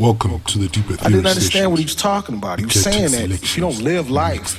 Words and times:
Welcome 0.00 0.40
to 0.40 0.58
the 0.58 0.68
deeper 0.68 0.94
theory. 0.94 1.00
I 1.04 1.10
didn't 1.10 1.26
understand 1.26 1.70
what 1.70 1.78
he 1.78 1.84
was 1.84 1.94
talking 1.94 2.34
about. 2.34 2.58
He 2.58 2.64
was 2.64 2.82
saying 2.82 3.10
that 3.10 3.30
if 3.30 3.54
you 3.54 3.60
don't 3.60 3.82
live 3.82 4.08
life, 4.08 4.58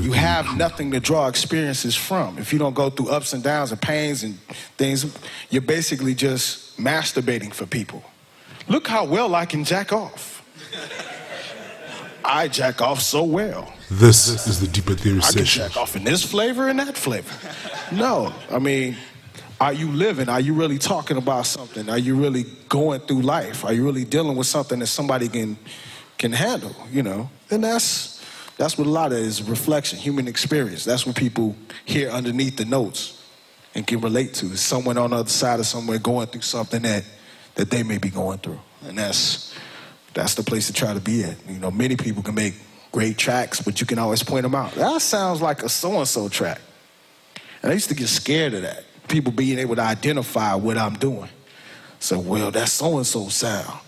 you 0.00 0.10
have 0.10 0.56
nothing 0.56 0.90
to 0.90 0.98
draw 0.98 1.28
experiences 1.28 1.94
from. 1.94 2.36
If 2.36 2.52
you 2.52 2.58
don't 2.58 2.74
go 2.74 2.90
through 2.90 3.10
ups 3.10 3.32
and 3.32 3.44
downs 3.44 3.70
and 3.70 3.80
pains 3.80 4.24
and 4.24 4.36
things, 4.78 5.06
you're 5.50 5.62
basically 5.62 6.16
just 6.16 6.76
masturbating 6.78 7.54
for 7.54 7.64
people. 7.64 8.02
Look 8.66 8.88
how 8.88 9.04
well 9.04 9.36
I 9.36 9.46
can 9.46 9.62
jack 9.62 9.92
off. 9.92 10.42
I 12.24 12.48
jack 12.48 12.80
off 12.82 13.00
so 13.00 13.22
well. 13.22 13.72
This 13.88 14.26
is 14.48 14.58
the 14.58 14.66
deeper 14.66 14.94
theory 14.94 15.22
session. 15.22 15.62
I 15.62 15.66
can 15.66 15.74
jack 15.74 15.80
off 15.80 15.94
in 15.94 16.02
this 16.02 16.24
flavor 16.24 16.68
and 16.68 16.80
that 16.80 16.96
flavor. 16.96 17.32
No, 17.92 18.34
I 18.50 18.58
mean, 18.58 18.96
are 19.62 19.72
you 19.72 19.92
living? 19.92 20.28
Are 20.28 20.40
you 20.40 20.54
really 20.54 20.76
talking 20.76 21.16
about 21.16 21.46
something? 21.46 21.88
Are 21.88 21.96
you 21.96 22.16
really 22.16 22.46
going 22.68 22.98
through 23.02 23.22
life? 23.22 23.64
Are 23.64 23.72
you 23.72 23.84
really 23.84 24.04
dealing 24.04 24.36
with 24.36 24.48
something 24.48 24.80
that 24.80 24.88
somebody 24.88 25.28
can 25.28 25.56
can 26.18 26.32
handle? 26.32 26.74
You 26.90 27.04
know, 27.04 27.30
and 27.48 27.62
that's 27.62 28.20
that's 28.56 28.76
what 28.76 28.88
a 28.88 28.90
lot 28.90 29.12
of 29.12 29.18
is 29.18 29.40
reflection, 29.40 30.00
human 30.00 30.26
experience. 30.26 30.84
That's 30.84 31.06
what 31.06 31.14
people 31.14 31.54
hear 31.84 32.10
underneath 32.10 32.56
the 32.56 32.64
notes 32.64 33.24
and 33.76 33.86
can 33.86 34.00
relate 34.00 34.34
to. 34.34 34.46
Is 34.46 34.60
someone 34.60 34.98
on 34.98 35.10
the 35.10 35.18
other 35.18 35.28
side 35.28 35.60
of 35.60 35.66
somewhere 35.66 36.00
going 36.00 36.26
through 36.26 36.40
something 36.40 36.82
that 36.82 37.04
that 37.54 37.70
they 37.70 37.84
may 37.84 37.98
be 37.98 38.10
going 38.10 38.38
through, 38.38 38.60
and 38.88 38.98
that's 38.98 39.54
that's 40.12 40.34
the 40.34 40.42
place 40.42 40.66
to 40.66 40.72
try 40.72 40.92
to 40.92 41.00
be 41.00 41.22
at. 41.22 41.36
You 41.48 41.60
know, 41.60 41.70
many 41.70 41.94
people 41.94 42.24
can 42.24 42.34
make 42.34 42.54
great 42.90 43.16
tracks, 43.16 43.60
but 43.60 43.80
you 43.80 43.86
can 43.86 44.00
always 44.00 44.24
point 44.24 44.42
them 44.42 44.56
out. 44.56 44.72
That 44.72 45.00
sounds 45.02 45.40
like 45.40 45.62
a 45.62 45.68
so 45.68 45.98
and 45.98 46.08
so 46.08 46.28
track. 46.28 46.60
And 47.62 47.70
I 47.70 47.74
used 47.74 47.90
to 47.90 47.94
get 47.94 48.08
scared 48.08 48.54
of 48.54 48.62
that. 48.62 48.86
People 49.08 49.32
being 49.32 49.58
able 49.58 49.76
to 49.76 49.82
identify 49.82 50.54
what 50.54 50.78
I'm 50.78 50.94
doing. 50.94 51.28
So, 51.98 52.18
well, 52.18 52.50
that's 52.50 52.72
so 52.72 52.96
and 52.96 53.06
so 53.06 53.28
sound. 53.28 53.78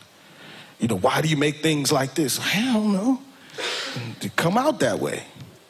You 0.79 0.89
know, 0.89 0.99
why 0.99 1.21
do 1.21 1.29
you 1.29 1.37
make 1.37 1.63
things 1.63 1.91
like 1.91 2.15
this? 2.15 2.39
I 2.41 2.73
don't 2.73 2.93
know. 2.93 3.21
To 4.21 4.29
come 4.31 4.59
out 4.59 4.81
that 4.81 4.99
way. 4.99 5.25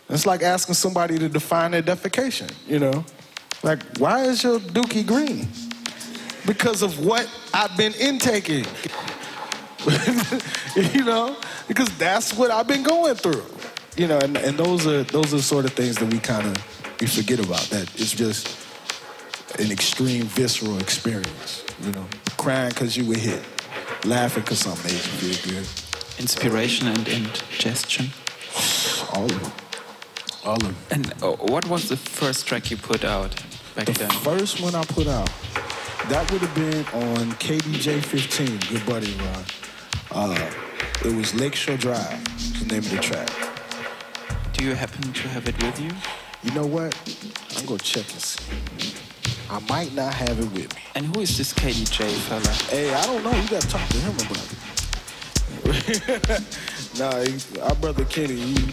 It's 0.09 0.27
like 0.27 0.43
asking 0.43 0.75
somebody 0.75 1.19
to 1.19 1.29
define 1.29 1.71
their 1.71 1.83
defecation, 1.83 2.53
you 2.67 2.79
know? 2.79 3.05
Like, 3.63 3.83
why 3.99 4.25
is 4.25 4.43
your 4.43 4.59
dookie 4.61 5.07
green? 5.07 5.49
Because 6.47 6.83
of 6.83 7.05
what 7.05 7.29
I've 7.55 7.75
been 7.77 7.95
intaking. 7.95 8.67
you 10.77 11.05
know, 11.05 11.37
because 11.67 11.89
that's 11.99 12.35
what 12.35 12.51
I've 12.51 12.67
been 12.67 12.83
going 12.83 13.15
through. 13.15 13.45
You 13.97 14.09
know, 14.09 14.19
and, 14.19 14.37
and 14.37 14.59
those 14.59 14.87
are 14.87 15.05
those 15.05 15.33
are 15.33 15.41
sort 15.41 15.65
of 15.65 15.73
things 15.73 15.97
that 15.97 16.13
we 16.13 16.19
kind 16.19 16.47
of 16.47 17.01
we 17.01 17.07
forget 17.07 17.39
about. 17.39 17.61
That 17.71 17.83
it's 17.95 18.13
just 18.13 18.49
an 19.59 19.71
extreme 19.71 20.25
visceral 20.25 20.79
experience. 20.79 21.65
You 21.83 21.93
know, 21.93 22.07
crying 22.37 22.71
because 22.71 22.97
you 22.97 23.05
were 23.07 23.17
hit, 23.17 23.43
laughing 24.05 24.43
because 24.43 24.61
something 24.61 24.85
made 24.85 24.95
you 24.95 25.33
feel 25.35 25.55
good. 25.55 25.69
Inspiration 26.21 26.89
and 26.89 27.07
indigestion. 27.09 28.07
All 29.13 29.25
of 29.25 29.43
it. 29.43 30.47
All 30.47 30.57
of 30.65 30.71
it. 30.71 30.95
And 30.97 31.13
uh, 31.23 31.33
what 31.53 31.69
was 31.69 31.89
the 31.89 31.97
first 31.97 32.47
track 32.47 32.71
you 32.71 32.77
put 32.77 33.05
out 33.05 33.35
back 33.75 33.87
The 33.87 33.93
then? 33.93 34.11
first 34.11 34.61
one 34.61 34.75
I 34.75 34.85
put 34.85 35.07
out, 35.07 35.31
that 36.09 36.31
would 36.31 36.43
have 36.43 36.55
been 36.55 36.85
on 37.03 37.33
KDJ 37.33 38.05
15, 38.05 38.59
Good 38.71 38.87
Buddy 38.87 39.13
Ron. 39.17 39.45
Uh, 40.13 40.51
it 41.05 41.15
was 41.17 41.35
Lakeshore 41.35 41.77
Drive, 41.77 42.59
the 42.61 42.67
name 42.67 42.79
of 42.85 42.91
the 42.91 42.99
track. 42.99 43.29
Do 44.53 44.65
you 44.65 44.75
happen 44.75 45.13
to 45.13 45.29
have 45.29 45.49
it 45.49 45.61
with 45.63 45.81
you? 45.81 45.91
You 46.45 46.53
know 46.55 46.67
what? 46.67 46.95
I'm 47.59 47.67
gonna 47.67 47.79
check 47.79 48.05
and 48.13 48.21
see. 48.21 48.95
I 49.55 49.61
might 49.69 49.95
not 49.95 50.13
have 50.13 50.41
it 50.41 50.51
with 50.51 50.75
me. 50.75 50.83
And 50.97 51.07
who 51.07 51.21
is 51.21 51.39
this 51.39 51.55
KDJ 51.55 52.11
fella? 52.27 52.49
Hey, 52.73 52.93
I 52.93 53.07
don't 53.07 53.23
know. 53.23 53.31
You 53.31 53.49
gotta 53.49 53.69
talk 53.69 53.89
to 53.89 53.99
him 53.99 54.13
about 54.17 54.51
it. 54.51 54.59
nah, 56.99 57.21
he, 57.23 57.61
our 57.61 57.77
brother 57.77 58.05
Kenny, 58.07 58.35
he, 58.35 58.73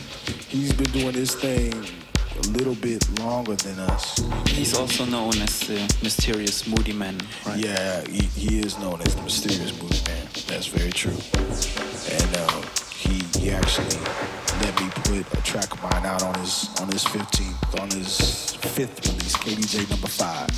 he's 0.49 0.73
been 0.73 0.89
doing 0.89 1.11
this 1.11 1.35
thing 1.35 1.71
a 2.35 2.47
little 2.57 2.73
bit 2.73 3.07
longer 3.19 3.53
than 3.57 3.78
us. 3.91 4.17
He's 4.47 4.75
also 4.75 5.06
known 5.06 5.38
as 5.38 5.59
the 5.59 5.81
mysterious 6.01 6.63
Moodymann, 6.63 7.22
right? 7.45 7.59
Yeah, 7.59 8.01
he, 8.07 8.22
he 8.23 8.59
is 8.61 8.79
known 8.79 9.01
as 9.01 9.13
the 9.16 9.22
mysterious 9.22 9.73
Moodymann. 9.73 10.47
That's 10.47 10.66
very 10.66 10.89
true. 10.89 11.13
And 12.09 12.38
uh, 12.38 12.61
he 12.95 13.22
he 13.39 13.51
actually 13.51 13.85
let 14.61 14.79
me 14.81 14.89
put 14.89 15.39
a 15.39 15.41
track 15.41 15.72
of 15.73 15.81
mine 15.81 16.05
out 16.05 16.23
on 16.23 16.35
his 16.35 16.69
on 16.81 16.88
his 16.88 17.03
15th 17.05 17.81
on 17.81 17.89
his 17.89 18.55
fifth 18.55 19.07
release, 19.07 19.35
KDJ 19.38 19.89
number 19.89 20.07
five, 20.07 20.49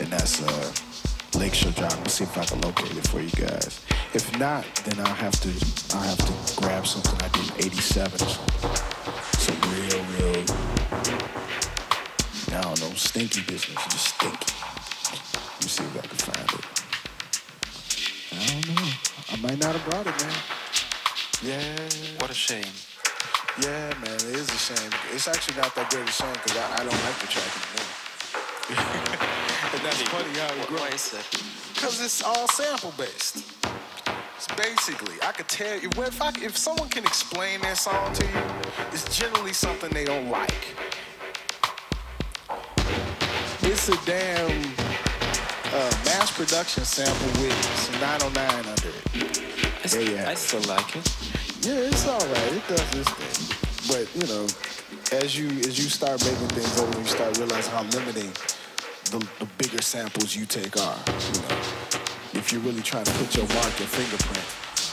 and 0.00 0.08
that's 0.08 0.42
uh, 0.42 1.38
Lakeshore 1.38 1.72
Drive. 1.72 1.96
Let's 1.98 2.14
see 2.14 2.24
if 2.24 2.36
I 2.36 2.44
can 2.44 2.60
locate 2.60 2.96
it 2.96 3.06
for 3.06 3.20
you 3.20 3.30
guys. 3.30 3.80
If 4.14 4.26
not, 4.38 4.64
then 4.84 4.98
I'll 4.98 5.14
have 5.14 5.38
to 5.40 5.50
I'll 5.94 6.02
have 6.02 6.18
to 6.18 6.60
grab 6.60 6.86
something 6.86 7.18
I 7.22 7.28
did 7.28 7.50
in 7.50 7.66
'87 7.66 8.14
or 8.14 8.18
something. 8.18 8.74
Some 9.38 9.60
real 9.74 10.02
real. 10.16 10.44
I 12.56 12.62
don't 12.62 12.80
know, 12.80 12.94
stinky 12.94 13.42
business, 13.42 13.78
just 13.90 14.14
stinky. 14.14 14.52
Let 15.12 15.62
me 15.62 15.68
see 15.68 15.84
if 15.84 15.96
I 15.96 16.06
can 16.06 16.18
find 16.18 16.50
it. 16.58 16.64
I 18.32 18.60
don't 18.60 18.74
know. 18.74 18.90
I 19.30 19.36
might 19.42 19.60
not 19.60 19.76
have 19.76 19.84
brought 19.90 20.06
it, 20.06 20.16
man. 20.24 20.34
Yeah. 21.42 22.18
What 22.18 22.30
a 22.30 22.34
shame. 22.34 22.64
Yeah, 23.62 23.88
man, 24.02 24.14
it 24.14 24.24
is 24.24 24.48
a 24.50 24.58
shame. 24.58 24.90
It's 25.12 25.28
actually 25.28 25.56
not 25.56 25.74
that 25.76 25.88
great 25.90 26.06
a 26.08 26.12
shame 26.12 26.32
because 26.34 26.56
I, 26.56 26.74
I 26.74 26.78
don't 26.84 27.02
like 27.04 27.18
the 27.20 27.26
track 27.26 27.52
anymore. 27.56 27.88
and 29.72 29.80
that's 29.82 30.02
funny 30.02 30.38
how 30.38 30.52
it 30.60 30.66
grows. 30.68 31.14
Because 31.74 32.00
it's 32.04 32.22
all 32.22 32.46
sample 32.48 32.92
based. 32.98 33.44
It's 34.36 34.46
basically, 34.56 35.14
I 35.22 35.32
could 35.32 35.48
tell 35.48 35.78
you, 35.80 35.88
if, 35.96 36.20
I, 36.20 36.28
if 36.42 36.56
someone 36.58 36.90
can 36.90 37.04
explain 37.04 37.62
their 37.62 37.74
song 37.76 38.12
to 38.14 38.24
you, 38.26 38.42
it's 38.92 39.16
generally 39.16 39.54
something 39.54 39.88
they 39.90 40.04
don't 40.04 40.28
like. 40.28 40.52
It's 43.62 43.88
a 43.88 43.96
damn 44.04 44.50
uh, 45.72 45.90
mass 46.04 46.30
production 46.36 46.84
sample 46.84 47.42
with 47.42 47.64
some 47.78 48.00
909 48.00 48.66
under 48.66 48.88
it. 48.88 49.42
I, 49.80 49.84
s- 49.84 49.94
Yeah, 49.94 50.00
yeah. 50.10 50.30
I 50.30 50.34
still 50.34 50.60
like 50.68 50.94
it. 50.96 51.16
Yeah, 51.62 51.88
it's 51.88 52.06
all 52.06 52.20
right. 52.20 52.52
It 52.52 52.62
does 52.68 52.90
this 52.90 53.08
thing. 53.08 53.25
But 53.88 54.08
you 54.14 54.26
know, 54.26 54.46
as 55.12 55.38
you 55.38 55.48
as 55.68 55.78
you 55.78 55.88
start 55.88 56.18
making 56.24 56.48
things 56.48 56.80
over, 56.80 56.98
you 56.98 57.06
start 57.06 57.36
realizing 57.38 57.72
how 57.72 57.82
limiting 57.94 58.30
the, 59.12 59.18
the 59.38 59.46
bigger 59.58 59.80
samples 59.82 60.34
you 60.34 60.46
take 60.46 60.76
are. 60.76 60.98
You 61.06 61.40
know, 61.42 61.56
if 62.34 62.50
you're 62.52 62.62
really 62.62 62.82
trying 62.82 63.04
to 63.04 63.12
put 63.12 63.36
your 63.36 63.46
mark, 63.48 63.72
your 63.78 63.88
fingerprint, 63.88 64.46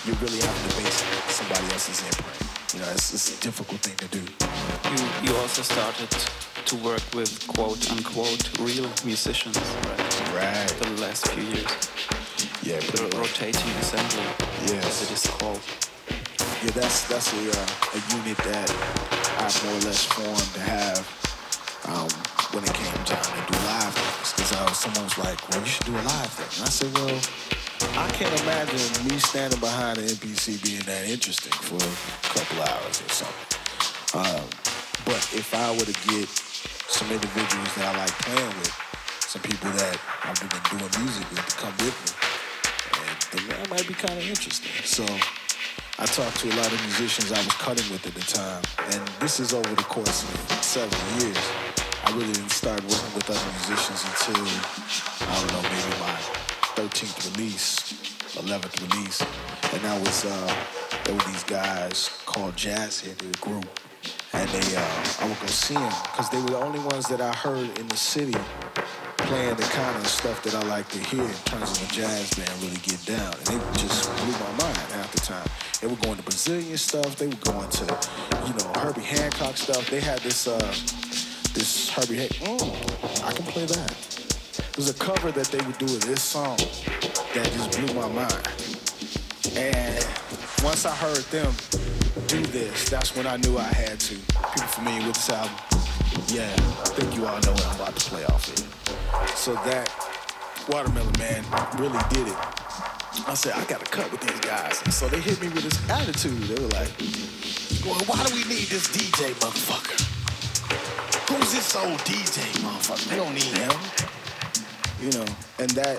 you're 0.06 0.16
really 0.22 0.40
having 0.40 0.70
to 0.70 0.76
base 0.84 1.02
somebody 1.34 1.66
else's 1.74 2.00
imprint. 2.06 2.40
You 2.74 2.80
know, 2.81 2.90
it's, 2.92 3.14
it's 3.14 3.38
a 3.38 3.42
difficult 3.42 3.81
thing 3.81 3.96
to 3.98 4.08
do. 4.14 4.22
You, 4.22 5.30
you 5.31 5.38
also 5.42 5.62
started 5.62 6.10
to 6.66 6.75
work 6.78 7.02
with 7.14 7.48
quote 7.48 7.81
unquote 7.92 8.60
real 8.60 8.90
musicians, 9.06 9.58
right? 9.58 10.34
Right. 10.36 10.72
For 10.72 10.86
the 10.90 11.02
last 11.02 11.28
few 11.30 11.44
years. 11.44 11.72
Yeah, 12.64 12.80
The 12.80 13.10
rotating 13.18 13.72
assembly, 13.81 14.24
Yes. 14.66 14.86
as 14.86 15.10
it 15.10 15.14
is 15.14 15.28
called. 15.38 15.62
Yeah, 16.63 16.72
that's 16.79 17.03
that's 17.12 17.28
a 17.34 17.44
uh, 17.51 17.68
a 17.91 18.00
unit 18.16 18.40
that 18.47 18.72
I 19.35 19.51
more 19.68 19.75
or 19.75 19.84
less 19.84 20.07
formed 20.07 20.47
to 20.56 20.63
have 20.63 21.03
um, 21.91 22.07
when 22.56 22.63
it 22.63 22.72
came 22.72 23.03
time 23.03 23.19
to 23.19 23.44
do 23.51 23.59
live 23.68 23.91
things. 23.91 24.31
Because 24.31 24.51
uh, 24.56 24.72
someone 24.72 25.03
was 25.03 25.18
like, 25.19 25.44
"Well, 25.51 25.59
you 25.59 25.68
should 25.68 25.88
do 25.88 25.91
a 25.91 26.00
live 26.07 26.31
thing," 26.31 26.47
and 26.56 26.63
I 26.63 26.72
said, 26.72 26.88
"Well, 26.96 27.19
I 28.00 28.07
can't 28.16 28.31
imagine 28.47 28.79
me 29.03 29.19
standing 29.19 29.59
behind 29.59 30.00
an 30.00 30.07
MPC 30.07 30.63
being 30.63 30.88
that 30.88 31.03
interesting 31.03 31.51
for 31.51 31.84
a 31.84 32.31
couple 32.31 32.63
hours 32.63 32.95
or 32.95 33.12
something." 33.12 33.59
Um, 34.16 34.47
but 35.03 35.19
if 35.35 35.51
I 35.51 35.68
were 35.75 35.84
to 35.84 35.97
get 36.16 36.31
some 36.88 37.12
individuals 37.12 37.75
that 37.75 37.91
I 37.91 38.07
like 38.07 38.16
playing 38.24 38.56
with, 38.63 38.72
some 39.19 39.44
people 39.44 39.68
that 39.84 40.00
I've 40.24 40.40
been 40.40 40.80
doing 40.80 40.91
music 41.03 41.28
with 41.28 41.44
to 41.44 41.56
come 41.59 41.75
with 41.84 41.97
me, 42.07 42.12
and 43.03 43.19
then 43.35 43.44
that 43.51 43.68
might 43.68 43.84
be 43.84 44.00
kind 44.00 44.16
of 44.16 44.24
interesting. 44.24 44.72
So 44.88 45.03
I 46.00 46.06
talked 46.06 46.40
to 46.40 46.50
a 46.50 46.56
lot 46.57 46.74
of 46.74 46.81
musicians 46.81 47.31
I 47.31 47.38
was 47.38 47.54
cutting 47.54 47.86
with 47.92 48.07
at 48.07 48.16
the 48.16 48.25
time, 48.25 48.63
and 48.92 49.07
this 49.22 49.40
is 49.40 49.54
over 49.54 49.69
the 49.75 49.84
course 49.84 50.24
of 50.24 50.63
several 50.63 51.22
years. 51.22 51.38
I 52.04 52.12
really 52.18 52.34
didn't 52.34 52.50
start 52.50 52.81
working 52.81 53.13
with 53.13 53.30
other 53.30 53.51
musicians 53.62 54.01
until 54.01 54.42
I 55.30 55.40
don't 55.40 55.54
know, 55.54 55.62
maybe 55.69 55.94
my 56.01 56.18
13th 56.81 57.38
release, 57.38 57.94
11th 58.34 58.81
release, 58.90 59.22
and 59.22 59.81
that 59.84 60.00
was 60.01 60.25
uh, 60.25 60.56
there 61.04 61.13
were 61.13 61.31
these 61.31 61.44
guys 61.44 62.10
called 62.25 62.56
Jazzhead, 62.56 63.16
they 63.19 63.28
were 63.28 63.31
a 63.31 63.62
group, 63.62 63.80
and 64.34 64.50
they 64.50 64.75
uh, 64.75 65.04
I 65.22 65.28
would 65.30 65.40
go 65.40 65.45
see 65.45 65.75
them 65.75 65.94
because 66.10 66.28
they 66.31 66.42
were 66.42 66.50
the 66.50 66.57
only 66.57 66.80
ones 66.80 67.07
that 67.10 67.22
I 67.22 67.31
heard 67.36 67.69
in 67.78 67.88
the 67.88 67.98
city 67.98 68.34
playing 69.28 69.56
the 69.56 69.64
kind 69.64 69.96
of 69.96 70.08
stuff 70.08 70.44
that 70.44 70.56
I 70.56 70.62
like 70.68 70.88
to 70.90 71.00
hear 71.00 71.24
in 71.24 71.44
terms 71.46 71.72
of 71.72 71.90
a 71.90 71.94
jazz 71.94 72.34
band 72.34 72.52
really 72.62 72.78
get 72.78 73.04
down. 73.06 73.34
And 73.34 73.62
it 73.62 73.78
just 73.78 74.10
blew 74.18 74.31
my 74.31 74.52
mind 74.64 74.78
half 74.92 75.12
the 75.12 75.20
time. 75.20 75.48
They 75.81 75.88
were 75.88 75.96
going 75.98 76.18
to 76.18 76.24
Brazilian 76.24 76.78
stuff. 76.78 77.16
They 77.18 77.28
were 77.28 77.44
going 77.44 77.70
to, 77.70 77.86
you 78.48 78.54
know, 78.54 78.72
Herbie 78.80 79.02
Hancock 79.02 79.58
stuff. 79.58 79.90
They 79.90 80.00
had 80.00 80.20
this, 80.20 80.48
uh, 80.48 80.58
this 81.54 81.90
Herbie 81.90 82.18
Hancock. 82.18 82.60
Mm, 82.60 83.24
I 83.25 83.31
can 83.34 83.46
play 83.46 83.66
that. 83.66 84.14
There's 84.75 84.90
a 84.90 84.94
cover 84.94 85.31
that 85.31 85.48
they 85.48 85.64
would 85.66 85.78
do 85.78 85.86
of 85.86 86.02
this 86.06 86.22
song 86.22 86.58
that 86.58 87.50
just 87.54 87.72
blew 87.80 87.94
my 87.94 88.08
mind. 88.08 88.48
And 89.56 90.06
once 90.64 90.86
I 90.86 90.96
heard 90.96 91.24
them 91.31 91.54
do 92.28 92.42
this, 92.48 92.90
that's 92.90 93.16
when 93.16 93.28
I 93.28 93.38
knew 93.38 93.58
I 93.58 93.64
had 93.64 94.00
to. 94.00 94.16
People 94.16 94.68
familiar 94.74 95.08
with 95.08 95.16
this 95.16 95.30
album? 95.30 95.56
Yeah, 96.28 96.52
I 96.81 96.90
think 96.90 97.16
you 97.16 97.26
all 97.26 97.40
know 97.42 97.52
what 97.52 97.68
I'm 97.68 97.76
about 97.76 97.96
to 97.96 98.10
play 98.10 98.26
off 98.26 98.46
here. 98.48 98.73
So 99.35 99.53
that 99.53 99.89
Watermelon 100.69 101.13
Man 101.19 101.44
really 101.77 102.00
did 102.09 102.27
it. 102.27 102.38
I 103.27 103.35
said, 103.35 103.53
I 103.53 103.63
gotta 103.65 103.85
cut 103.85 104.12
with 104.12 104.21
these 104.21 104.39
guys. 104.41 104.81
And 104.83 104.94
so 104.94 105.07
they 105.07 105.19
hit 105.19 105.39
me 105.41 105.47
with 105.50 105.63
this 105.63 105.89
attitude. 105.89 106.41
They 106.44 106.62
were 106.62 106.69
like, 106.69 106.91
well, 107.85 108.00
why 108.07 108.24
do 108.25 108.33
we 108.33 108.44
need 108.47 108.68
this 108.68 108.88
DJ 108.88 109.33
motherfucker? 109.39 110.00
Who's 111.30 111.51
this 111.51 111.75
old 111.75 112.00
DJ 112.00 112.41
motherfucker? 112.63 113.09
They 113.09 113.15
don't 113.15 113.33
need 113.33 113.53
him. 113.53 113.75
You 115.00 115.12
know, 115.19 115.25
and 115.59 115.69
that, 115.71 115.97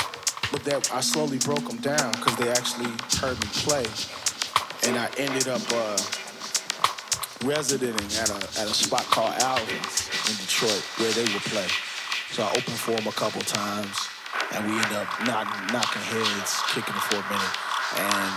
but 0.50 0.64
that 0.64 0.90
I 0.92 1.00
slowly 1.00 1.38
broke 1.38 1.68
them 1.68 1.78
down 1.78 2.12
because 2.12 2.36
they 2.36 2.50
actually 2.50 2.90
heard 3.20 3.38
me 3.40 3.48
play. 3.62 3.84
And 4.88 4.98
I 4.98 5.08
ended 5.18 5.48
up 5.48 5.62
uh, 5.72 5.96
residenting 7.44 8.10
at 8.18 8.30
a, 8.30 8.60
at 8.60 8.66
a 8.66 8.74
spot 8.74 9.04
called 9.04 9.34
Alvin's 9.40 10.08
in 10.28 10.36
Detroit 10.40 10.82
where 10.98 11.12
they 11.12 11.24
would 11.32 11.44
play. 11.52 11.68
So 12.34 12.42
I 12.42 12.50
opened 12.50 12.80
for 12.82 12.90
him 12.90 13.06
a 13.06 13.12
couple 13.12 13.40
times 13.42 13.94
and 14.52 14.66
we 14.66 14.72
end 14.74 14.92
up 14.92 15.06
knocking, 15.24 15.72
knocking 15.72 16.02
heads, 16.02 16.58
kicking 16.66 16.92
for 17.06 17.14
a 17.14 17.26
minute. 17.30 17.54
And 17.94 18.32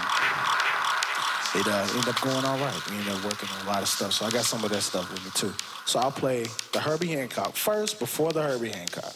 it 1.55 1.65
uh, 1.65 1.81
ended 1.97 2.07
up 2.07 2.21
going 2.21 2.45
all 2.45 2.59
right. 2.59 2.79
We 2.91 2.97
ended 2.97 3.13
up 3.13 3.23
working 3.23 3.49
on 3.49 3.65
a 3.65 3.67
lot 3.67 3.81
of 3.81 3.87
stuff. 3.87 4.13
So 4.13 4.27
I 4.27 4.29
got 4.29 4.45
some 4.45 4.63
of 4.63 4.69
that 4.69 4.83
stuff 4.83 5.11
with 5.11 5.25
me 5.25 5.31
too. 5.33 5.51
So 5.85 5.97
I'll 5.97 6.11
play 6.11 6.45
the 6.73 6.79
Herbie 6.79 7.07
Hancock 7.07 7.55
first 7.55 7.97
before 7.97 8.31
the 8.31 8.43
Herbie 8.43 8.69
Hancock. 8.69 9.15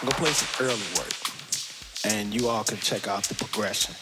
I'm 0.00 0.08
gonna 0.08 0.16
play 0.16 0.30
some 0.30 0.66
early 0.66 0.80
work. 0.96 1.12
And 2.06 2.32
you 2.32 2.48
all 2.48 2.64
can 2.64 2.78
check 2.78 3.08
out 3.08 3.24
the 3.24 3.34
progression. 3.34 3.94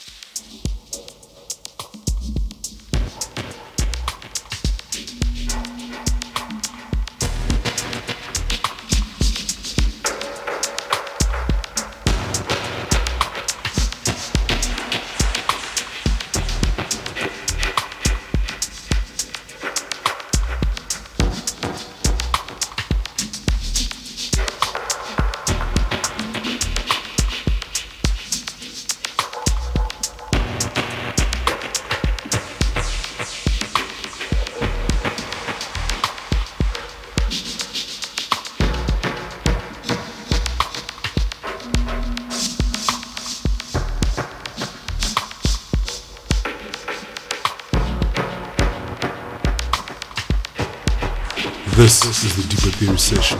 Deeper 53.11 53.40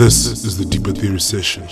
This 0.00 0.46
is 0.46 0.56
the 0.56 0.64
Deeper 0.64 0.92
Theory 0.92 1.20
session. 1.20 1.68